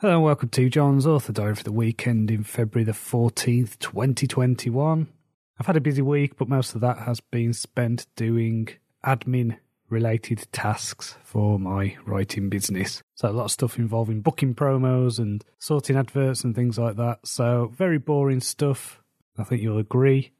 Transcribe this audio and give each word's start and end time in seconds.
Hello 0.00 0.14
and 0.14 0.22
welcome 0.22 0.48
to 0.50 0.70
John's 0.70 1.08
Author 1.08 1.32
Diary 1.32 1.56
for 1.56 1.64
the 1.64 1.72
weekend 1.72 2.30
in 2.30 2.44
February 2.44 2.84
the 2.84 2.92
14th, 2.92 3.80
2021. 3.80 5.08
I've 5.58 5.66
had 5.66 5.76
a 5.76 5.80
busy 5.80 6.02
week, 6.02 6.36
but 6.36 6.48
most 6.48 6.76
of 6.76 6.80
that 6.82 6.98
has 6.98 7.18
been 7.18 7.52
spent 7.52 8.06
doing 8.14 8.68
admin 9.04 9.58
related 9.90 10.46
tasks 10.52 11.16
for 11.24 11.58
my 11.58 11.96
writing 12.06 12.48
business. 12.48 13.02
So 13.16 13.28
a 13.28 13.32
lot 13.32 13.46
of 13.46 13.50
stuff 13.50 13.76
involving 13.76 14.20
booking 14.20 14.54
promos 14.54 15.18
and 15.18 15.44
sorting 15.58 15.96
adverts 15.96 16.44
and 16.44 16.54
things 16.54 16.78
like 16.78 16.94
that. 16.94 17.26
So 17.26 17.72
very 17.74 17.98
boring 17.98 18.38
stuff. 18.38 19.02
I 19.36 19.42
think 19.42 19.62
you'll 19.62 19.78
agree, 19.78 20.30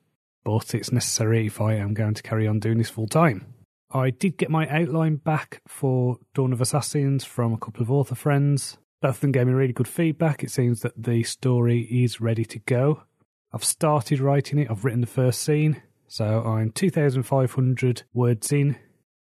but 0.44 0.72
it's 0.72 0.92
necessary 0.92 1.48
if 1.48 1.60
I 1.60 1.74
am 1.74 1.94
going 1.94 2.14
to 2.14 2.22
carry 2.22 2.46
on 2.46 2.60
doing 2.60 2.78
this 2.78 2.90
full 2.90 3.08
time. 3.08 3.54
I 3.90 4.10
did 4.10 4.36
get 4.36 4.50
my 4.50 4.68
outline 4.68 5.16
back 5.16 5.62
for 5.66 6.18
Dawn 6.32 6.52
of 6.52 6.60
Assassins 6.60 7.24
from 7.24 7.52
a 7.52 7.58
couple 7.58 7.82
of 7.82 7.90
author 7.90 8.14
friends. 8.14 8.78
Them 9.00 9.32
gave 9.32 9.46
me 9.46 9.52
really 9.52 9.72
good 9.72 9.88
feedback. 9.88 10.42
It 10.42 10.50
seems 10.50 10.80
that 10.80 11.00
the 11.00 11.22
story 11.22 11.82
is 11.82 12.20
ready 12.20 12.44
to 12.46 12.58
go. 12.58 13.04
I've 13.52 13.64
started 13.64 14.20
writing 14.20 14.58
it, 14.58 14.70
I've 14.70 14.84
written 14.84 15.00
the 15.00 15.06
first 15.06 15.42
scene, 15.42 15.82
so 16.06 16.42
I'm 16.42 16.70
2,500 16.72 18.02
words 18.12 18.52
in. 18.52 18.76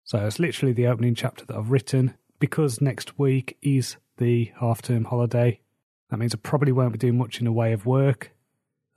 So 0.04 0.26
it's 0.26 0.40
literally 0.40 0.74
the 0.74 0.88
opening 0.88 1.14
chapter 1.14 1.46
that 1.46 1.56
I've 1.56 1.72
written. 1.72 2.16
Because 2.40 2.82
next 2.82 3.20
week 3.20 3.58
is 3.62 3.98
the 4.18 4.52
half 4.60 4.82
term 4.82 5.06
holiday, 5.06 5.62
that 6.10 6.18
means 6.18 6.34
I 6.34 6.38
probably 6.42 6.72
won't 6.72 6.94
be 6.94 6.98
doing 6.98 7.18
much 7.18 7.40
in 7.40 7.46
the 7.46 7.52
way 7.52 7.74
of 7.74 7.86
work. 7.86 8.32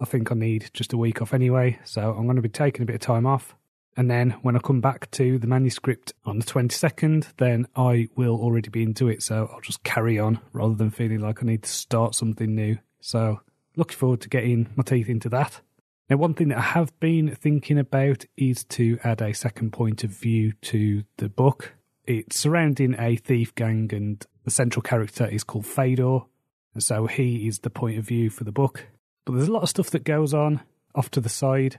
I 0.00 0.04
think 0.04 0.30
I 0.30 0.34
need 0.34 0.70
just 0.72 0.92
a 0.92 0.98
week 0.98 1.20
off 1.20 1.34
anyway, 1.34 1.78
so 1.84 2.12
I'm 2.12 2.24
going 2.24 2.36
to 2.36 2.42
be 2.42 2.48
taking 2.48 2.82
a 2.82 2.86
bit 2.86 2.94
of 2.94 3.00
time 3.00 3.26
off. 3.26 3.56
And 3.98 4.08
then 4.08 4.30
when 4.42 4.54
I 4.54 4.60
come 4.60 4.80
back 4.80 5.10
to 5.10 5.40
the 5.40 5.48
manuscript 5.48 6.12
on 6.24 6.38
the 6.38 6.44
22nd, 6.46 7.26
then 7.38 7.66
I 7.74 8.06
will 8.14 8.36
already 8.36 8.68
be 8.68 8.84
into 8.84 9.08
it. 9.08 9.24
So 9.24 9.50
I'll 9.52 9.60
just 9.60 9.82
carry 9.82 10.20
on 10.20 10.38
rather 10.52 10.76
than 10.76 10.92
feeling 10.92 11.18
like 11.18 11.42
I 11.42 11.46
need 11.46 11.64
to 11.64 11.68
start 11.68 12.14
something 12.14 12.54
new. 12.54 12.78
So 13.00 13.40
looking 13.74 13.98
forward 13.98 14.20
to 14.20 14.28
getting 14.28 14.68
my 14.76 14.84
teeth 14.84 15.08
into 15.08 15.28
that. 15.30 15.62
Now, 16.08 16.16
one 16.16 16.34
thing 16.34 16.48
that 16.50 16.58
I 16.58 16.62
have 16.62 16.98
been 17.00 17.34
thinking 17.34 17.76
about 17.76 18.24
is 18.36 18.62
to 18.66 19.00
add 19.02 19.20
a 19.20 19.34
second 19.34 19.72
point 19.72 20.04
of 20.04 20.10
view 20.10 20.52
to 20.62 21.02
the 21.16 21.28
book. 21.28 21.74
It's 22.04 22.38
surrounding 22.38 22.94
a 23.00 23.16
thief 23.16 23.52
gang, 23.56 23.90
and 23.92 24.24
the 24.44 24.52
central 24.52 24.80
character 24.80 25.26
is 25.26 25.42
called 25.42 25.66
Fedor, 25.66 26.20
and 26.72 26.82
so 26.84 27.06
he 27.06 27.48
is 27.48 27.58
the 27.58 27.68
point 27.68 27.98
of 27.98 28.06
view 28.06 28.30
for 28.30 28.44
the 28.44 28.52
book. 28.52 28.86
But 29.26 29.34
there's 29.34 29.48
a 29.48 29.52
lot 29.52 29.64
of 29.64 29.68
stuff 29.68 29.90
that 29.90 30.04
goes 30.04 30.32
on 30.32 30.60
off 30.94 31.10
to 31.10 31.20
the 31.20 31.28
side. 31.28 31.78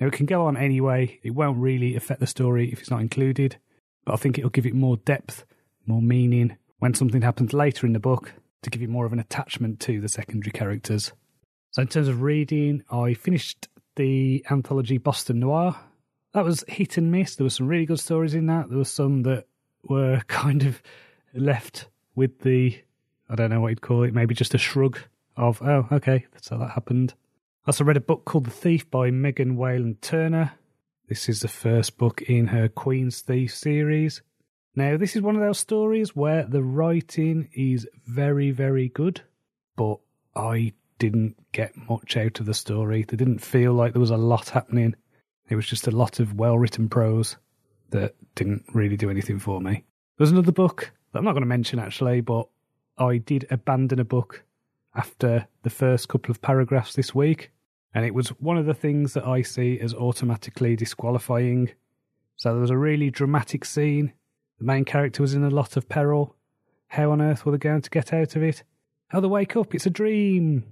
Now, 0.00 0.06
it 0.06 0.14
can 0.14 0.26
go 0.26 0.46
on 0.46 0.56
anyway, 0.56 1.20
it 1.22 1.32
won't 1.32 1.58
really 1.58 1.94
affect 1.94 2.20
the 2.20 2.26
story 2.26 2.72
if 2.72 2.80
it's 2.80 2.90
not 2.90 3.02
included, 3.02 3.58
but 4.06 4.14
I 4.14 4.16
think 4.16 4.38
it'll 4.38 4.50
give 4.50 4.64
it 4.64 4.74
more 4.74 4.96
depth, 4.96 5.44
more 5.86 6.00
meaning 6.00 6.56
when 6.78 6.94
something 6.94 7.20
happens 7.20 7.52
later 7.52 7.86
in 7.86 7.92
the 7.92 8.00
book 8.00 8.32
to 8.62 8.70
give 8.70 8.80
you 8.80 8.88
more 8.88 9.04
of 9.04 9.12
an 9.12 9.18
attachment 9.18 9.78
to 9.80 10.00
the 10.00 10.08
secondary 10.08 10.52
characters. 10.52 11.12
So, 11.72 11.82
in 11.82 11.88
terms 11.88 12.08
of 12.08 12.22
reading, 12.22 12.82
I 12.90 13.12
finished 13.12 13.68
the 13.96 14.44
anthology 14.50 14.96
Boston 14.96 15.40
Noir. 15.40 15.76
That 16.32 16.44
was 16.44 16.64
hit 16.66 16.96
and 16.96 17.12
miss. 17.12 17.36
There 17.36 17.44
were 17.44 17.50
some 17.50 17.68
really 17.68 17.86
good 17.86 18.00
stories 18.00 18.34
in 18.34 18.46
that. 18.46 18.70
There 18.70 18.78
were 18.78 18.84
some 18.84 19.22
that 19.24 19.46
were 19.84 20.22
kind 20.28 20.62
of 20.62 20.82
left 21.34 21.88
with 22.14 22.40
the, 22.40 22.80
I 23.28 23.34
don't 23.34 23.50
know 23.50 23.60
what 23.60 23.68
you'd 23.68 23.82
call 23.82 24.04
it, 24.04 24.14
maybe 24.14 24.34
just 24.34 24.54
a 24.54 24.58
shrug 24.58 24.98
of, 25.36 25.60
oh, 25.62 25.86
okay, 25.92 26.26
how 26.48 26.56
that 26.56 26.70
happened. 26.70 27.14
I 27.66 27.68
also 27.68 27.84
read 27.84 27.98
a 27.98 28.00
book 28.00 28.24
called 28.24 28.46
The 28.46 28.50
Thief 28.50 28.90
by 28.90 29.10
Megan 29.10 29.54
Whalen 29.54 29.98
Turner. 30.00 30.52
This 31.10 31.28
is 31.28 31.40
the 31.40 31.48
first 31.48 31.98
book 31.98 32.22
in 32.22 32.46
her 32.46 32.68
Queen's 32.68 33.20
Thief 33.20 33.54
series. 33.54 34.22
Now, 34.74 34.96
this 34.96 35.14
is 35.14 35.20
one 35.20 35.36
of 35.36 35.42
those 35.42 35.58
stories 35.58 36.16
where 36.16 36.46
the 36.46 36.62
writing 36.62 37.50
is 37.52 37.86
very, 38.06 38.50
very 38.50 38.88
good, 38.88 39.20
but 39.76 39.98
I 40.34 40.72
didn't 40.98 41.36
get 41.52 41.76
much 41.76 42.16
out 42.16 42.40
of 42.40 42.46
the 42.46 42.54
story. 42.54 43.04
There 43.06 43.18
didn't 43.18 43.40
feel 43.40 43.74
like 43.74 43.92
there 43.92 44.00
was 44.00 44.10
a 44.10 44.16
lot 44.16 44.48
happening. 44.48 44.94
It 45.50 45.56
was 45.56 45.66
just 45.66 45.86
a 45.86 45.90
lot 45.90 46.18
of 46.18 46.38
well 46.38 46.58
written 46.58 46.88
prose 46.88 47.36
that 47.90 48.14
didn't 48.36 48.64
really 48.72 48.96
do 48.96 49.10
anything 49.10 49.38
for 49.38 49.60
me. 49.60 49.84
There's 50.16 50.32
another 50.32 50.50
book 50.50 50.92
that 51.12 51.18
I'm 51.18 51.26
not 51.26 51.32
going 51.32 51.42
to 51.42 51.46
mention 51.46 51.78
actually, 51.78 52.22
but 52.22 52.48
I 52.96 53.18
did 53.18 53.46
abandon 53.50 54.00
a 54.00 54.04
book 54.04 54.44
after 54.94 55.46
the 55.62 55.70
first 55.70 56.08
couple 56.08 56.30
of 56.30 56.42
paragraphs 56.42 56.94
this 56.94 57.14
week. 57.14 57.50
And 57.94 58.04
it 58.04 58.14
was 58.14 58.28
one 58.28 58.56
of 58.56 58.66
the 58.66 58.74
things 58.74 59.14
that 59.14 59.26
I 59.26 59.42
see 59.42 59.78
as 59.80 59.94
automatically 59.94 60.76
disqualifying. 60.76 61.70
So 62.36 62.52
there 62.52 62.60
was 62.60 62.70
a 62.70 62.78
really 62.78 63.10
dramatic 63.10 63.64
scene. 63.64 64.12
The 64.58 64.64
main 64.64 64.84
character 64.84 65.22
was 65.22 65.34
in 65.34 65.44
a 65.44 65.50
lot 65.50 65.76
of 65.76 65.88
peril. 65.88 66.36
How 66.88 67.10
on 67.10 67.20
earth 67.20 67.44
were 67.44 67.52
they 67.52 67.58
going 67.58 67.82
to 67.82 67.90
get 67.90 68.12
out 68.12 68.36
of 68.36 68.42
it? 68.42 68.62
Oh, 69.12 69.20
they 69.20 69.26
wake 69.26 69.56
up, 69.56 69.74
it's 69.74 69.86
a 69.86 69.90
dream 69.90 70.64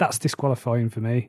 that's 0.00 0.18
disqualifying 0.18 0.88
for 0.88 1.00
me. 1.00 1.28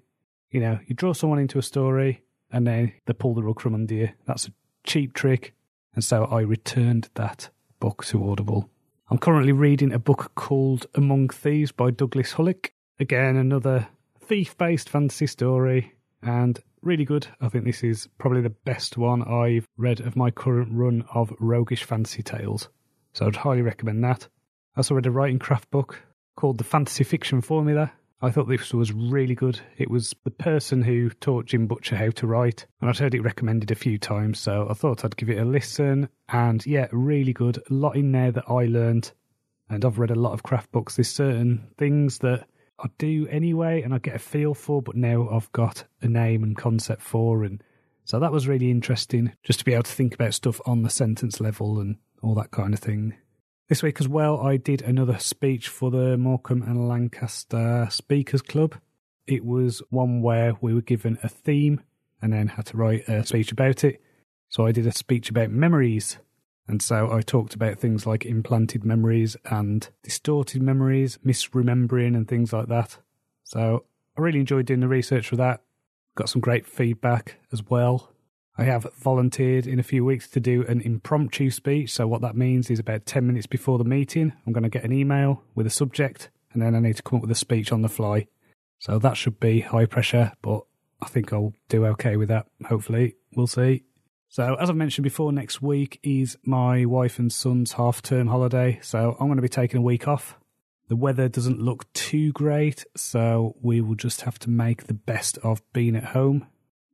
You 0.49 0.61
know, 0.61 0.79
you 0.87 0.95
draw 0.95 1.13
someone 1.13 1.39
into 1.39 1.59
a 1.59 1.63
story 1.63 2.21
and 2.51 2.65
then 2.65 2.93
they 3.05 3.13
pull 3.13 3.33
the 3.33 3.43
rug 3.43 3.59
from 3.59 3.75
under 3.75 3.93
you. 3.93 4.09
That's 4.25 4.47
a 4.47 4.53
cheap 4.85 5.13
trick. 5.13 5.53
And 5.93 6.03
so 6.03 6.23
I 6.25 6.41
returned 6.41 7.09
that 7.15 7.49
book 7.79 8.05
to 8.05 8.29
Audible. 8.29 8.69
I'm 9.09 9.17
currently 9.17 9.51
reading 9.51 9.91
a 9.91 9.99
book 9.99 10.31
called 10.35 10.87
Among 10.95 11.27
Thieves 11.27 11.73
by 11.73 11.91
Douglas 11.91 12.33
Hulick. 12.33 12.69
Again, 12.97 13.35
another 13.35 13.89
thief 14.21 14.57
based 14.57 14.89
fantasy 14.89 15.27
story 15.27 15.93
and 16.21 16.59
really 16.81 17.05
good. 17.05 17.27
I 17.39 17.49
think 17.49 17.65
this 17.65 17.83
is 17.83 18.07
probably 18.17 18.41
the 18.41 18.49
best 18.49 18.97
one 18.97 19.23
I've 19.23 19.67
read 19.77 19.99
of 19.99 20.15
my 20.15 20.31
current 20.31 20.69
run 20.71 21.03
of 21.13 21.33
roguish 21.39 21.83
fantasy 21.83 22.23
tales. 22.23 22.69
So 23.13 23.27
I'd 23.27 23.35
highly 23.35 23.61
recommend 23.61 24.03
that. 24.03 24.27
I 24.75 24.79
also 24.79 24.95
read 24.95 25.05
a 25.05 25.11
writing 25.11 25.39
craft 25.39 25.69
book 25.69 26.01
called 26.35 26.57
The 26.57 26.63
Fantasy 26.63 27.03
Fiction 27.03 27.41
Formula 27.41 27.91
I 28.23 28.29
thought 28.29 28.47
this 28.47 28.71
was 28.71 28.93
really 28.93 29.33
good. 29.33 29.59
It 29.79 29.89
was 29.89 30.13
the 30.23 30.29
person 30.31 30.83
who 30.83 31.09
taught 31.09 31.47
Jim 31.47 31.65
Butcher 31.65 31.95
how 31.95 32.11
to 32.11 32.27
write, 32.27 32.67
and 32.79 32.87
I'd 32.87 32.99
heard 32.99 33.15
it 33.15 33.23
recommended 33.23 33.71
a 33.71 33.75
few 33.75 33.97
times, 33.97 34.39
so 34.39 34.67
I 34.69 34.73
thought 34.73 35.03
I'd 35.03 35.17
give 35.17 35.31
it 35.31 35.39
a 35.39 35.45
listen. 35.45 36.07
And 36.29 36.63
yeah, 36.67 36.87
really 36.91 37.33
good. 37.33 37.57
A 37.57 37.73
lot 37.73 37.95
in 37.95 38.11
there 38.11 38.31
that 38.31 38.47
I 38.47 38.65
learned, 38.65 39.11
and 39.69 39.83
I've 39.83 39.97
read 39.97 40.11
a 40.11 40.15
lot 40.15 40.33
of 40.33 40.43
craft 40.43 40.71
books. 40.71 40.95
There's 40.95 41.09
certain 41.09 41.67
things 41.79 42.19
that 42.19 42.47
I 42.83 42.89
do 42.97 43.27
anyway, 43.29 43.81
and 43.81 43.93
I 43.93 43.99
get 43.99 44.15
a 44.15 44.19
feel 44.19 44.53
for, 44.53 44.81
but 44.81 44.95
now 44.95 45.29
I've 45.29 45.51
got 45.51 45.83
a 46.01 46.07
name 46.07 46.43
and 46.43 46.57
concept 46.57 47.01
for, 47.01 47.43
and 47.43 47.63
so 48.05 48.19
that 48.19 48.31
was 48.31 48.47
really 48.47 48.71
interesting 48.71 49.33
just 49.43 49.59
to 49.59 49.65
be 49.65 49.73
able 49.73 49.83
to 49.83 49.91
think 49.91 50.13
about 50.15 50.33
stuff 50.33 50.59
on 50.65 50.81
the 50.81 50.89
sentence 50.89 51.39
level 51.39 51.79
and 51.79 51.97
all 52.23 52.33
that 52.35 52.51
kind 52.51 52.73
of 52.73 52.79
thing. 52.79 53.15
This 53.69 53.83
week 53.83 54.01
as 54.01 54.07
well, 54.07 54.41
I 54.41 54.57
did 54.57 54.81
another 54.81 55.17
speech 55.19 55.69
for 55.69 55.91
the 55.91 56.17
Morecambe 56.17 56.63
and 56.63 56.89
Lancaster 56.89 57.87
Speakers 57.89 58.41
Club. 58.41 58.75
It 59.27 59.45
was 59.45 59.81
one 59.89 60.21
where 60.21 60.55
we 60.59 60.73
were 60.73 60.81
given 60.81 61.17
a 61.23 61.29
theme 61.29 61.81
and 62.21 62.33
then 62.33 62.47
had 62.47 62.65
to 62.67 62.77
write 62.77 63.07
a 63.07 63.25
speech 63.25 63.51
about 63.51 63.83
it. 63.83 64.01
So 64.49 64.65
I 64.65 64.73
did 64.73 64.87
a 64.87 64.91
speech 64.91 65.29
about 65.29 65.51
memories. 65.51 66.17
And 66.67 66.81
so 66.81 67.11
I 67.11 67.21
talked 67.21 67.53
about 67.53 67.79
things 67.79 68.05
like 68.05 68.25
implanted 68.25 68.85
memories 68.85 69.35
and 69.45 69.87
distorted 70.03 70.61
memories, 70.61 71.17
misremembering, 71.25 72.15
and 72.15 72.27
things 72.27 72.53
like 72.53 72.67
that. 72.67 72.97
So 73.43 73.83
I 74.17 74.21
really 74.21 74.39
enjoyed 74.39 74.67
doing 74.67 74.79
the 74.79 74.87
research 74.87 75.27
for 75.27 75.35
that. 75.37 75.61
Got 76.15 76.29
some 76.29 76.41
great 76.41 76.65
feedback 76.65 77.37
as 77.51 77.63
well. 77.63 78.11
I 78.57 78.65
have 78.65 78.85
volunteered 78.95 79.65
in 79.65 79.79
a 79.79 79.83
few 79.83 80.03
weeks 80.03 80.29
to 80.29 80.39
do 80.39 80.65
an 80.67 80.81
impromptu 80.81 81.49
speech. 81.49 81.91
So, 81.91 82.07
what 82.07 82.21
that 82.21 82.35
means 82.35 82.69
is 82.69 82.79
about 82.79 83.05
10 83.05 83.25
minutes 83.25 83.47
before 83.47 83.77
the 83.77 83.85
meeting, 83.85 84.33
I'm 84.45 84.53
going 84.53 84.63
to 84.63 84.69
get 84.69 84.83
an 84.83 84.91
email 84.91 85.41
with 85.55 85.65
a 85.65 85.71
subject, 85.71 86.29
and 86.51 86.61
then 86.61 86.75
I 86.75 86.79
need 86.79 86.97
to 86.97 87.03
come 87.03 87.17
up 87.17 87.21
with 87.21 87.31
a 87.31 87.35
speech 87.35 87.71
on 87.71 87.81
the 87.81 87.89
fly. 87.89 88.27
So, 88.79 88.99
that 88.99 89.15
should 89.15 89.39
be 89.39 89.61
high 89.61 89.85
pressure, 89.85 90.33
but 90.41 90.65
I 91.01 91.07
think 91.07 91.31
I'll 91.31 91.53
do 91.69 91.85
okay 91.87 92.17
with 92.17 92.27
that. 92.27 92.47
Hopefully, 92.65 93.15
we'll 93.35 93.47
see. 93.47 93.83
So, 94.31 94.55
as 94.55 94.69
I've 94.69 94.75
mentioned 94.75 95.03
before, 95.03 95.31
next 95.31 95.61
week 95.61 95.99
is 96.01 96.37
my 96.43 96.85
wife 96.85 97.19
and 97.19 97.31
son's 97.31 97.73
half 97.73 98.01
term 98.01 98.27
holiday. 98.27 98.79
So, 98.81 99.15
I'm 99.19 99.27
going 99.27 99.35
to 99.35 99.41
be 99.43 99.49
taking 99.49 99.77
a 99.77 99.83
week 99.83 100.07
off. 100.07 100.39
The 100.87 100.95
weather 100.95 101.29
doesn't 101.29 101.61
look 101.61 101.91
too 101.93 102.31
great, 102.31 102.85
so 102.95 103.55
we 103.61 103.81
will 103.81 103.95
just 103.95 104.21
have 104.21 104.39
to 104.39 104.49
make 104.49 104.87
the 104.87 104.93
best 104.93 105.37
of 105.39 105.61
being 105.73 105.95
at 105.95 106.05
home 106.05 106.47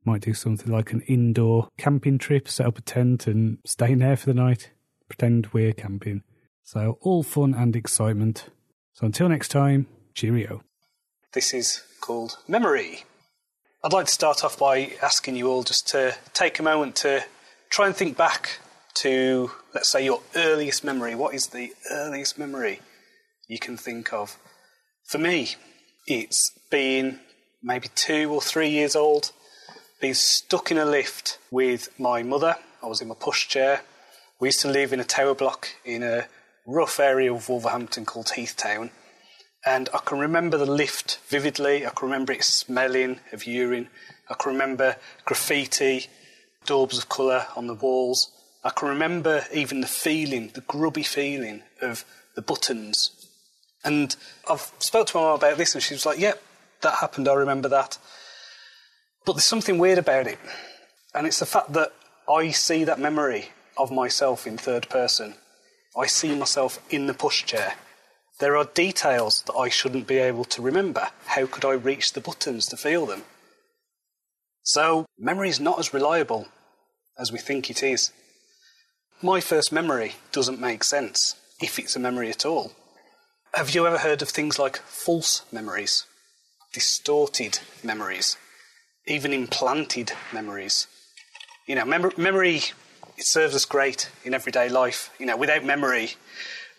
might 0.08 0.22
do 0.22 0.32
something 0.32 0.72
like 0.72 0.92
an 0.92 1.02
indoor 1.02 1.68
camping 1.76 2.16
trip, 2.16 2.48
set 2.48 2.66
up 2.66 2.78
a 2.78 2.80
tent 2.80 3.26
and 3.26 3.58
stay 3.66 3.92
in 3.92 3.98
there 3.98 4.16
for 4.16 4.26
the 4.26 4.34
night. 4.34 4.70
Pretend 5.06 5.48
we're 5.52 5.74
camping. 5.74 6.22
So, 6.64 6.98
all 7.02 7.22
fun 7.22 7.54
and 7.54 7.76
excitement. 7.76 8.46
So, 8.94 9.06
until 9.06 9.28
next 9.28 9.48
time, 9.48 9.86
cheerio. 10.14 10.62
This 11.32 11.52
is 11.52 11.82
called 12.00 12.38
Memory. 12.48 13.04
I'd 13.84 13.92
like 13.92 14.06
to 14.06 14.12
start 14.12 14.44
off 14.44 14.58
by 14.58 14.92
asking 15.02 15.36
you 15.36 15.48
all 15.48 15.62
just 15.62 15.86
to 15.88 16.16
take 16.32 16.58
a 16.58 16.62
moment 16.62 16.96
to 16.96 17.24
try 17.70 17.86
and 17.86 17.96
think 17.96 18.16
back 18.16 18.60
to, 18.94 19.50
let's 19.74 19.90
say, 19.90 20.04
your 20.04 20.22
earliest 20.34 20.84
memory. 20.84 21.14
What 21.14 21.34
is 21.34 21.48
the 21.48 21.72
earliest 21.90 22.38
memory 22.38 22.80
you 23.48 23.58
can 23.58 23.76
think 23.76 24.12
of? 24.12 24.36
For 25.04 25.18
me, 25.18 25.54
it's 26.06 26.52
being 26.70 27.20
maybe 27.62 27.88
two 27.94 28.32
or 28.32 28.40
three 28.40 28.68
years 28.68 28.96
old 28.96 29.32
been 30.00 30.14
stuck 30.14 30.70
in 30.70 30.78
a 30.78 30.84
lift 30.84 31.38
with 31.50 31.88
my 31.98 32.22
mother. 32.22 32.56
I 32.82 32.86
was 32.86 33.00
in 33.00 33.08
my 33.08 33.14
pushchair. 33.14 33.80
We 34.40 34.48
used 34.48 34.60
to 34.60 34.68
live 34.68 34.92
in 34.92 35.00
a 35.00 35.04
tower 35.04 35.34
block 35.34 35.68
in 35.84 36.02
a 36.02 36.26
rough 36.66 37.00
area 37.00 37.32
of 37.32 37.48
Wolverhampton 37.48 38.04
called 38.04 38.28
Heathtown. 38.28 38.90
And 39.66 39.88
I 39.92 39.98
can 39.98 40.18
remember 40.18 40.56
the 40.56 40.66
lift 40.66 41.18
vividly. 41.26 41.84
I 41.84 41.90
can 41.90 42.08
remember 42.08 42.32
it 42.32 42.44
smelling 42.44 43.18
of 43.32 43.44
urine. 43.44 43.88
I 44.30 44.34
can 44.34 44.52
remember 44.52 44.96
graffiti, 45.24 46.06
daubs 46.66 46.98
of 46.98 47.08
colour 47.08 47.46
on 47.56 47.66
the 47.66 47.74
walls. 47.74 48.30
I 48.64 48.70
can 48.70 48.88
remember 48.88 49.44
even 49.52 49.80
the 49.80 49.86
feeling, 49.86 50.50
the 50.54 50.60
grubby 50.62 51.02
feeling 51.02 51.62
of 51.80 52.04
the 52.34 52.42
buttons. 52.42 53.10
And 53.84 54.14
I've 54.50 54.72
spoke 54.78 55.06
to 55.08 55.16
my 55.16 55.22
mum 55.22 55.34
about 55.36 55.56
this, 55.56 55.74
and 55.74 55.82
she 55.82 55.94
was 55.94 56.04
like, 56.04 56.18
"Yep, 56.18 56.34
yeah, 56.34 56.40
that 56.82 56.98
happened. 56.98 57.28
I 57.28 57.34
remember 57.34 57.68
that." 57.68 57.98
But 59.24 59.34
there's 59.34 59.44
something 59.44 59.78
weird 59.78 59.98
about 59.98 60.26
it, 60.26 60.38
and 61.14 61.26
it's 61.26 61.38
the 61.38 61.46
fact 61.46 61.72
that 61.74 61.92
I 62.28 62.50
see 62.50 62.84
that 62.84 62.98
memory 62.98 63.52
of 63.76 63.90
myself 63.90 64.46
in 64.46 64.58
third 64.58 64.88
person. 64.88 65.36
I 65.96 66.06
see 66.06 66.34
myself 66.34 66.78
in 66.90 67.06
the 67.06 67.14
pushchair. 67.14 67.74
There 68.38 68.56
are 68.56 68.64
details 68.64 69.42
that 69.46 69.54
I 69.54 69.68
shouldn't 69.68 70.06
be 70.06 70.18
able 70.18 70.44
to 70.44 70.62
remember. 70.62 71.10
How 71.26 71.46
could 71.46 71.64
I 71.64 71.72
reach 71.72 72.12
the 72.12 72.20
buttons 72.20 72.66
to 72.66 72.76
feel 72.76 73.06
them? 73.06 73.24
So, 74.68 75.06
memory 75.18 75.48
is 75.48 75.60
not 75.60 75.78
as 75.78 75.94
reliable 75.94 76.46
as 77.18 77.32
we 77.32 77.38
think 77.38 77.70
it 77.70 77.82
is. 77.82 78.12
My 79.22 79.40
first 79.40 79.72
memory 79.72 80.16
doesn't 80.30 80.60
make 80.60 80.84
sense, 80.84 81.36
if 81.58 81.78
it's 81.78 81.96
a 81.96 81.98
memory 81.98 82.28
at 82.28 82.44
all. 82.44 82.72
Have 83.54 83.74
you 83.74 83.86
ever 83.86 83.96
heard 83.96 84.20
of 84.20 84.28
things 84.28 84.58
like 84.58 84.76
false 84.76 85.40
memories, 85.50 86.04
distorted 86.74 87.60
memories, 87.82 88.36
even 89.06 89.32
implanted 89.32 90.12
memories? 90.34 90.86
You 91.66 91.74
know, 91.74 91.86
mem- 91.86 92.12
memory 92.18 92.56
it 93.16 93.24
serves 93.24 93.54
us 93.54 93.64
great 93.64 94.10
in 94.22 94.34
everyday 94.34 94.68
life. 94.68 95.10
You 95.18 95.24
know, 95.24 95.36
without 95.38 95.64
memory, 95.64 96.10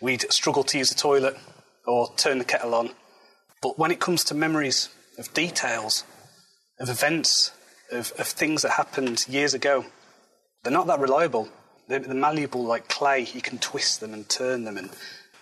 we'd 0.00 0.30
struggle 0.32 0.62
to 0.62 0.78
use 0.78 0.90
the 0.90 0.94
toilet 0.94 1.36
or 1.88 2.14
turn 2.14 2.38
the 2.38 2.44
kettle 2.44 2.76
on. 2.76 2.90
But 3.60 3.80
when 3.80 3.90
it 3.90 3.98
comes 3.98 4.22
to 4.24 4.34
memories 4.36 4.90
of 5.18 5.34
details, 5.34 6.04
of 6.78 6.88
events, 6.88 7.50
of, 7.92 8.12
of 8.18 8.26
things 8.26 8.62
that 8.62 8.72
happened 8.72 9.26
years 9.28 9.54
ago, 9.54 9.84
they're 10.62 10.72
not 10.72 10.86
that 10.86 11.00
reliable. 11.00 11.48
They're, 11.88 11.98
they're 12.00 12.14
malleable 12.14 12.64
like 12.64 12.88
clay. 12.88 13.26
You 13.32 13.42
can 13.42 13.58
twist 13.58 14.00
them 14.00 14.14
and 14.14 14.28
turn 14.28 14.64
them, 14.64 14.76
and 14.76 14.90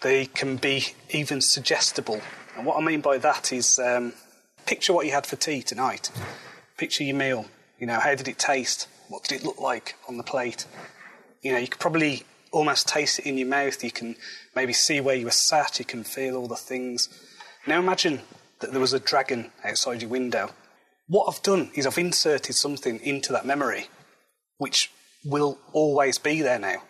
they 0.00 0.26
can 0.26 0.56
be 0.56 0.86
even 1.10 1.40
suggestible. 1.40 2.20
And 2.56 2.66
what 2.66 2.76
I 2.76 2.84
mean 2.84 3.00
by 3.00 3.18
that 3.18 3.52
is 3.52 3.78
um, 3.78 4.12
picture 4.66 4.92
what 4.92 5.06
you 5.06 5.12
had 5.12 5.26
for 5.26 5.36
tea 5.36 5.62
tonight. 5.62 6.10
Picture 6.76 7.04
your 7.04 7.16
meal. 7.16 7.46
You 7.78 7.86
know, 7.86 8.00
how 8.00 8.14
did 8.14 8.28
it 8.28 8.38
taste? 8.38 8.88
What 9.08 9.24
did 9.24 9.40
it 9.40 9.44
look 9.44 9.60
like 9.60 9.96
on 10.08 10.16
the 10.16 10.22
plate? 10.22 10.66
You 11.42 11.52
know, 11.52 11.58
you 11.58 11.68
could 11.68 11.80
probably 11.80 12.24
almost 12.50 12.88
taste 12.88 13.18
it 13.18 13.26
in 13.26 13.38
your 13.38 13.48
mouth. 13.48 13.82
You 13.84 13.90
can 13.90 14.16
maybe 14.54 14.72
see 14.72 15.00
where 15.00 15.14
you 15.14 15.26
were 15.26 15.30
sat. 15.30 15.78
You 15.78 15.84
can 15.84 16.04
feel 16.04 16.36
all 16.36 16.48
the 16.48 16.56
things. 16.56 17.08
Now 17.66 17.78
imagine 17.78 18.20
that 18.60 18.72
there 18.72 18.80
was 18.80 18.92
a 18.92 19.00
dragon 19.00 19.52
outside 19.64 20.02
your 20.02 20.10
window. 20.10 20.50
What 21.08 21.26
I've 21.32 21.42
done 21.42 21.70
is 21.74 21.86
I've 21.86 21.98
inserted 21.98 22.54
something 22.54 23.00
into 23.00 23.32
that 23.32 23.46
memory 23.46 23.86
which 24.58 24.90
will 25.24 25.58
always 25.72 26.18
be 26.18 26.42
there 26.42 26.58
now. 26.58 26.82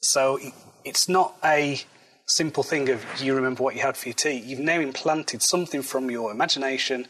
So 0.00 0.38
it's 0.84 1.08
not 1.08 1.36
a 1.44 1.80
simple 2.26 2.64
thing 2.64 2.88
of 2.88 3.04
you 3.20 3.34
remember 3.34 3.62
what 3.62 3.76
you 3.76 3.82
had 3.82 3.96
for 3.96 4.08
your 4.08 4.14
tea. 4.14 4.38
You've 4.44 4.58
now 4.58 4.80
implanted 4.80 5.42
something 5.42 5.82
from 5.82 6.10
your 6.10 6.32
imagination 6.32 7.06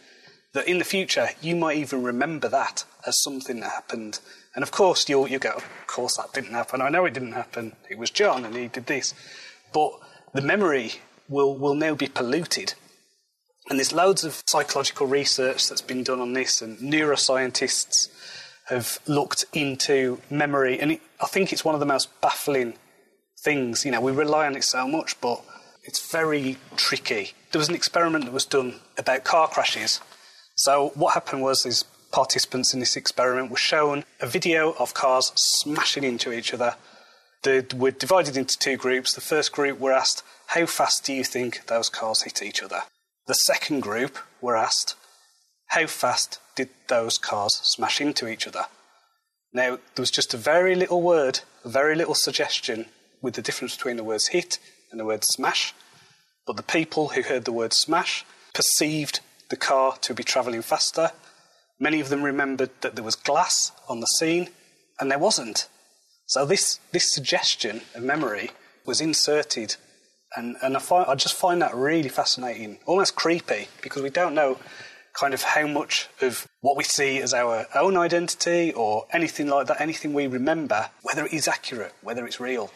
that 0.53 0.69
in 0.69 0.79
the 0.79 0.85
future 0.85 1.31
you 1.41 1.56
might 1.56 1.79
even 1.79 2.03
remember 2.03 2.49
that 2.49 2.85
as 3.06 3.23
something 3.23 3.61
that 3.61 3.70
happened. 3.70 4.20
And 4.55 4.62
of 4.62 4.70
course, 4.70 5.08
you'll, 5.08 5.29
you 5.29 5.38
go, 5.38 5.53
of 5.53 5.87
course 5.87 6.19
that 6.19 6.35
didn't 6.35 6.53
happen. 6.53 6.82
I 6.82 6.91
know 6.91 7.06
it 7.06 7.15
didn't 7.15 7.32
happen. 7.32 7.73
It 7.88 7.97
was 7.97 8.11
John 8.11 8.44
and 8.44 8.55
he 8.55 8.69
did 8.69 8.87
this. 8.87 9.15
But 9.73 9.93
the 10.35 10.43
memory 10.43 10.93
will, 11.31 11.56
will 11.56 11.75
now 11.75 11.94
be 11.94 12.08
polluted. 12.08 12.75
And 13.72 13.78
there's 13.78 13.92
loads 13.92 14.22
of 14.22 14.42
psychological 14.46 15.06
research 15.06 15.66
that's 15.66 15.80
been 15.80 16.02
done 16.02 16.20
on 16.20 16.34
this, 16.34 16.60
and 16.60 16.76
neuroscientists 16.78 18.10
have 18.69 18.98
looked 19.06 19.46
into 19.54 20.20
memory. 20.28 20.78
And 20.78 20.92
it, 20.92 21.00
I 21.20 21.26
think 21.26 21.52
it's 21.52 21.64
one 21.64 21.74
of 21.74 21.80
the 21.80 21.86
most 21.86 22.20
baffling 22.20 22.74
things. 23.42 23.86
You 23.86 23.92
know, 23.92 24.00
we 24.02 24.12
rely 24.12 24.46
on 24.46 24.56
it 24.56 24.64
so 24.64 24.86
much, 24.86 25.19
but 25.22 25.42
it's 25.84 26.12
very 26.12 26.58
tricky. 26.76 27.32
There 27.50 27.58
was 27.58 27.70
an 27.70 27.74
experiment 27.74 28.26
that 28.26 28.32
was 28.34 28.44
done 28.44 28.74
about 28.98 29.24
car 29.24 29.48
crashes 29.48 30.00
so 30.54 30.92
what 30.94 31.14
happened 31.14 31.42
was 31.42 31.62
these 31.62 31.84
participants 32.10 32.74
in 32.74 32.80
this 32.80 32.96
experiment 32.96 33.50
were 33.50 33.56
shown 33.56 34.04
a 34.20 34.26
video 34.26 34.72
of 34.78 34.94
cars 34.94 35.32
smashing 35.34 36.04
into 36.04 36.32
each 36.32 36.52
other. 36.52 36.76
They 37.42 37.64
were 37.74 37.90
divided 37.90 38.36
into 38.36 38.58
two 38.58 38.76
groups. 38.76 39.14
The 39.14 39.20
first 39.20 39.52
group 39.52 39.80
were 39.80 39.92
asked, 39.92 40.22
How 40.46 40.66
fast 40.66 41.04
do 41.04 41.12
you 41.12 41.24
think 41.24 41.66
those 41.66 41.88
cars 41.88 42.22
hit 42.22 42.42
each 42.42 42.62
other? 42.62 42.82
The 43.26 43.34
second 43.34 43.80
group 43.80 44.19
were 44.40 44.56
asked, 44.56 44.96
How 45.69 45.86
fast 45.86 46.40
did 46.56 46.70
those 46.88 47.19
cars 47.19 47.54
smash 47.62 48.00
into 48.00 48.28
each 48.28 48.46
other? 48.46 48.66
Now, 49.52 49.76
there 49.94 50.02
was 50.02 50.10
just 50.10 50.34
a 50.34 50.38
very 50.38 50.74
little 50.74 51.02
word, 51.02 51.40
a 51.64 51.69
very 51.69 51.94
little 51.94 52.14
suggestion 52.14 52.86
with 53.20 53.34
the 53.34 53.42
difference 53.42 53.76
between 53.76 53.96
the 53.96 54.04
words 54.04 54.28
hit 54.28 54.58
and 54.90 54.98
the 54.98 55.04
word 55.04 55.24
smash. 55.24 55.74
But 56.46 56.56
the 56.56 56.62
people 56.62 57.10
who 57.10 57.22
heard 57.22 57.44
the 57.44 57.52
word 57.52 57.72
smash 57.72 58.24
perceived 58.52 59.20
the 59.50 59.56
car 59.56 59.96
to 60.00 60.14
be 60.14 60.24
travelling 60.24 60.62
faster. 60.62 61.12
Many 61.78 62.00
of 62.00 62.08
them 62.08 62.22
remembered 62.22 62.70
that 62.80 62.96
there 62.96 63.04
was 63.04 63.14
glass 63.14 63.70
on 63.88 64.00
the 64.00 64.06
scene, 64.06 64.48
and 64.98 65.10
there 65.10 65.19
wasn't. 65.19 65.69
So 66.26 66.44
this, 66.44 66.80
this 66.92 67.12
suggestion 67.12 67.82
of 67.94 68.02
memory 68.02 68.50
was 68.84 69.00
inserted, 69.00 69.76
and, 70.37 70.56
and 70.62 70.76
I, 70.76 70.81
find, 70.81 71.06
I 71.06 71.14
just 71.14 71.34
find 71.34 71.61
that 71.62 71.75
really 71.75 72.08
fascinating, 72.08 72.79
almost 72.87 73.14
creepy, 73.14 73.69
because 73.82 74.02
we 74.02 74.11
don't 74.11 74.34
know 74.34 74.58
kind 75.12 75.34
of 75.34 75.43
how 75.43 75.67
much 75.67 76.08
of 76.23 76.46
what 76.62 76.76
we 76.76 76.84
see 76.84 77.20
as 77.20 77.34
our 77.34 77.67
own 77.75 77.96
identity 77.96 78.73
or 78.73 79.06
anything 79.12 79.46
like 79.46 79.67
that, 79.67 79.81
anything 79.81 80.14
we 80.14 80.26
remember, 80.26 80.88
whether 81.02 81.26
it 81.26 81.32
is 81.32 81.46
accurate, 81.46 81.93
whether 82.02 82.26
it's 82.26 82.40
real. 82.40 82.70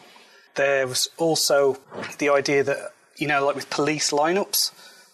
There 0.55 0.87
was 0.87 1.09
also 1.17 1.77
the 2.19 2.29
idea 2.29 2.63
that, 2.63 2.93
you 3.17 3.27
know, 3.27 3.45
like 3.45 3.55
with 3.55 3.69
police 3.69 4.11
lineups, 4.11 4.71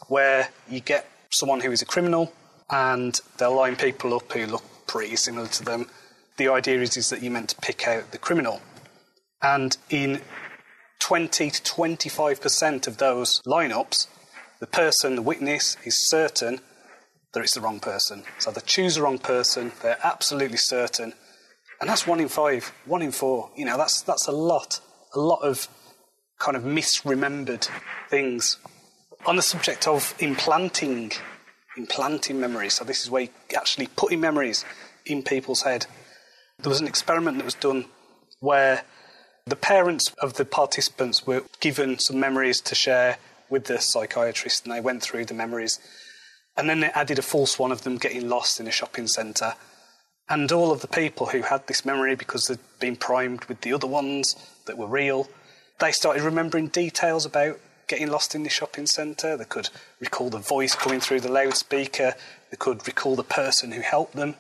where 0.10 0.50
you 0.70 0.82
get 0.82 1.10
someone 1.32 1.62
who 1.62 1.72
is 1.72 1.82
a 1.82 1.86
criminal 1.86 2.34
and 2.70 3.20
they'll 3.38 3.56
line 3.56 3.76
people 3.76 4.14
up 4.14 4.32
who 4.34 4.46
look 4.46 4.64
pretty 4.88 5.16
similar 5.16 5.48
to 5.48 5.64
them. 5.64 5.90
The 6.38 6.50
idea 6.50 6.82
is, 6.82 6.98
is 6.98 7.10
that 7.10 7.22
you're 7.22 7.32
meant 7.32 7.50
to 7.50 7.56
pick 7.58 7.88
out 7.88 8.12
the 8.12 8.18
criminal. 8.18 8.62
And 9.42 9.78
in 9.90 10.22
20 11.04 11.50
to 11.50 11.62
25% 11.62 12.88
of 12.88 12.96
those 12.96 13.42
lineups, 13.46 14.08
the 14.62 14.68
person, 14.68 15.18
the 15.18 15.22
witness, 15.22 15.76
is 15.84 16.08
certain 16.08 16.62
that 17.34 17.42
it's 17.42 17.56
the 17.56 17.60
wrong 17.60 17.82
person. 17.82 18.24
So 18.40 18.52
they 18.52 18.62
choose 18.62 18.96
the 18.96 19.02
wrong 19.02 19.18
person, 19.18 19.74
they're 19.82 20.00
absolutely 20.02 20.56
certain. 20.56 21.12
And 21.82 21.90
that's 21.90 22.08
one 22.08 22.22
in 22.22 22.30
five, 22.30 22.72
one 22.86 23.02
in 23.02 23.12
four. 23.12 23.52
You 23.58 23.66
know, 23.66 23.76
that's, 23.78 24.02
that's 24.04 24.28
a 24.28 24.32
lot, 24.32 24.80
a 25.14 25.20
lot 25.20 25.42
of 25.42 25.68
kind 26.40 26.56
of 26.56 26.64
misremembered 26.64 27.68
things 28.10 28.56
on 29.26 29.36
the 29.36 29.42
subject 29.42 29.90
of 29.90 30.16
implanting, 30.20 31.12
implanting 31.76 32.40
memories, 32.40 32.76
so 32.76 32.86
this 32.86 33.04
is 33.04 33.10
where 33.10 33.24
you're 33.24 33.60
actually 33.60 33.88
putting 33.98 34.22
memories 34.22 34.64
in 35.06 35.22
people's 35.22 35.64
head. 35.64 35.86
There 36.60 36.70
was 36.70 36.80
an 36.80 36.88
experiment 36.88 37.40
that 37.40 37.46
was 37.46 37.56
done 37.56 37.88
where 38.40 38.86
the 39.46 39.56
parents 39.56 40.14
of 40.22 40.36
the 40.36 40.46
participants 40.46 41.28
were 41.28 41.44
given 41.60 42.00
some 42.00 42.20
memories 42.20 42.62
to 42.62 42.76
share 42.76 43.18
with 43.50 43.66
the 43.66 43.80
psychiatrist, 43.80 44.66
and 44.66 44.74
they 44.74 44.82
went 44.82 45.02
through 45.02 45.26
the 45.26 45.34
memories. 45.34 45.80
And 46.56 46.70
then 46.70 46.80
they 46.80 46.88
added 46.88 47.20
a 47.20 47.24
false 47.24 47.60
one 47.60 47.72
of 47.72 47.84
them 47.84 47.98
getting 47.98 48.30
lost 48.30 48.60
in 48.60 48.68
a 48.68 48.72
shopping 48.72 49.08
centre. 49.08 49.56
And 50.30 50.52
all 50.52 50.72
of 50.72 50.82
the 50.82 50.88
people 50.88 51.28
who 51.28 51.42
had 51.42 51.68
this 51.68 51.86
memory, 51.86 52.16
because 52.16 52.48
they'd 52.48 52.60
been 52.80 52.96
primed 52.96 53.46
with 53.46 53.62
the 53.62 53.74
other 53.74 53.88
ones 53.88 54.36
that 54.66 54.78
were 54.78 54.88
real, 54.88 55.28
they 55.80 55.92
started 55.92 56.24
remembering 56.24 56.68
details 56.68 57.26
about 57.26 57.60
getting 57.88 58.10
lost 58.10 58.34
in 58.34 58.44
the 58.44 58.50
shopping 58.50 58.86
centre. 58.86 59.36
They 59.36 59.44
could 59.44 59.70
recall 60.00 60.30
the 60.30 60.40
voice 60.40 60.76
coming 60.76 61.02
through 61.02 61.20
the 61.20 61.32
loudspeaker. 61.32 62.14
They 62.50 62.58
could 62.58 62.88
recall 62.88 63.16
the 63.16 63.24
person 63.24 63.72
who 63.72 63.82
helped 63.82 64.16
them. 64.16 64.36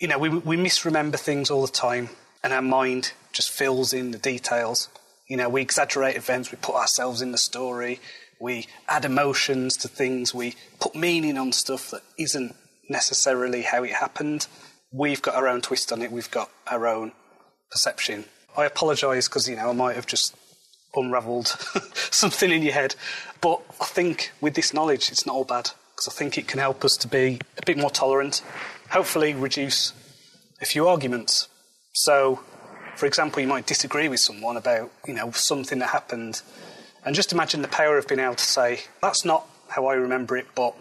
You 0.00 0.08
know, 0.08 0.18
we, 0.18 0.28
we 0.30 0.56
misremember 0.56 1.16
things 1.16 1.50
all 1.50 1.64
the 1.64 1.72
time, 1.72 2.08
and 2.42 2.52
our 2.52 2.62
mind 2.62 3.12
just 3.32 3.50
fills 3.50 3.92
in 3.92 4.10
the 4.10 4.18
details. 4.18 4.88
You 5.28 5.36
know, 5.36 5.48
we 5.48 5.62
exaggerate 5.62 6.16
events, 6.16 6.50
we 6.50 6.58
put 6.60 6.74
ourselves 6.74 7.22
in 7.22 7.32
the 7.32 7.38
story, 7.38 8.00
we 8.40 8.66
add 8.88 9.04
emotions 9.04 9.76
to 9.78 9.88
things, 9.88 10.34
we 10.34 10.54
put 10.80 10.94
meaning 10.94 11.38
on 11.38 11.52
stuff 11.52 11.90
that 11.90 12.02
isn't 12.18 12.54
necessarily 12.88 13.62
how 13.62 13.84
it 13.84 13.92
happened. 13.92 14.46
We've 14.92 15.22
got 15.22 15.36
our 15.36 15.48
own 15.48 15.62
twist 15.62 15.92
on 15.92 16.02
it, 16.02 16.12
we've 16.12 16.30
got 16.30 16.50
our 16.66 16.86
own 16.86 17.12
perception. 17.70 18.24
I 18.56 18.66
apologise 18.66 19.28
because, 19.28 19.48
you 19.48 19.56
know, 19.56 19.70
I 19.70 19.72
might 19.72 19.96
have 19.96 20.06
just 20.06 20.36
unravelled 20.94 21.46
something 22.10 22.50
in 22.50 22.62
your 22.62 22.74
head. 22.74 22.94
But 23.40 23.62
I 23.80 23.86
think 23.86 24.32
with 24.40 24.54
this 24.54 24.74
knowledge, 24.74 25.10
it's 25.10 25.24
not 25.24 25.34
all 25.34 25.44
bad 25.44 25.70
because 25.92 26.08
I 26.08 26.12
think 26.12 26.36
it 26.36 26.48
can 26.48 26.60
help 26.60 26.84
us 26.84 26.96
to 26.98 27.08
be 27.08 27.40
a 27.58 27.64
bit 27.64 27.78
more 27.78 27.90
tolerant, 27.90 28.42
hopefully, 28.90 29.34
reduce 29.34 29.92
a 30.60 30.64
few 30.64 30.86
arguments. 30.86 31.48
So, 31.92 32.40
for 32.96 33.06
example, 33.06 33.40
you 33.40 33.48
might 33.48 33.66
disagree 33.66 34.08
with 34.08 34.20
someone 34.20 34.56
about 34.56 34.90
you 35.06 35.14
know 35.14 35.30
something 35.32 35.78
that 35.80 35.90
happened 35.90 36.42
And 37.04 37.14
just 37.14 37.32
imagine 37.32 37.62
the 37.62 37.68
power 37.68 37.98
of 37.98 38.06
being 38.06 38.20
able 38.20 38.36
to 38.36 38.44
say, 38.44 38.82
that's 39.00 39.24
not 39.24 39.46
how 39.68 39.86
I 39.86 39.94
remember 39.94 40.36
it, 40.36 40.46
but 40.54 40.74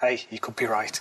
hey, 0.00 0.22
you 0.30 0.38
could 0.38 0.56
be 0.56 0.66
right. 0.66 1.00